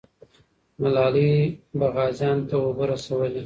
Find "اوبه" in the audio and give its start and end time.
2.61-2.83